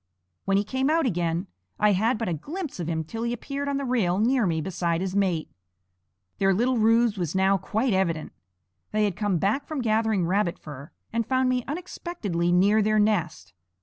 When 0.45 0.57
he 0.57 0.63
came 0.63 0.89
out 0.89 1.05
again 1.05 1.45
I 1.79 1.91
had 1.91 2.17
but 2.17 2.27
a 2.27 2.33
glimpse 2.33 2.79
of 2.79 2.87
him 2.89 3.03
till 3.03 3.21
he 3.21 3.33
appeared 3.33 3.67
on 3.69 3.77
the 3.77 3.85
rail 3.85 4.17
near 4.17 4.47
me 4.47 4.59
beside 4.59 4.99
his 4.99 5.15
mate. 5.15 5.51
Their 6.39 6.55
little 6.55 6.79
ruse 6.79 7.19
was 7.19 7.35
now 7.35 7.59
quite 7.59 7.93
evident. 7.93 8.31
They 8.91 9.03
had 9.05 9.15
come 9.15 9.37
back 9.37 9.67
from 9.67 9.79
gathering 9.79 10.25
rabbit 10.25 10.57
fur, 10.57 10.89
and 11.13 11.23
found 11.23 11.49
me 11.49 11.63
unexpectedly 11.67 12.51
near 12.51 12.81
their 12.81 12.97
nest. 12.97 13.53